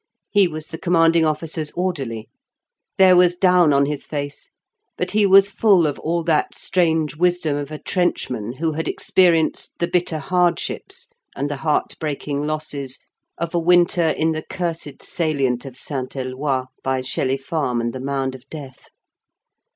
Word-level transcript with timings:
He 0.31 0.47
was 0.47 0.65
the 0.69 0.79
Commanding 0.79 1.25
Officer's 1.25 1.69
orderly. 1.73 2.27
There 2.97 3.15
was 3.15 3.35
down 3.35 3.71
on 3.71 3.85
his 3.85 4.03
face 4.03 4.49
but 4.97 5.11
he 5.11 5.27
was 5.27 5.51
full 5.51 5.85
of 5.85 5.99
all 5.99 6.23
that 6.23 6.55
strange 6.55 7.15
wisdom 7.15 7.55
of 7.55 7.69
a 7.69 7.77
trenchman 7.77 8.53
who 8.53 8.71
had 8.71 8.87
experienced 8.87 9.73
the 9.77 9.85
bitter 9.87 10.17
hardships 10.17 11.07
and 11.35 11.51
the 11.51 11.57
heartbreaking 11.57 12.41
losses 12.47 12.97
of 13.37 13.53
a 13.53 13.59
winter 13.59 14.09
in 14.09 14.31
the 14.31 14.41
cursed 14.41 15.03
salient 15.03 15.65
of 15.65 15.77
St. 15.77 16.15
Eloi, 16.15 16.63
by 16.83 17.01
Shelley 17.03 17.37
Farm 17.37 17.79
and 17.79 17.93
The 17.93 17.99
Mound 17.99 18.33
of 18.33 18.49
Death. 18.49 18.89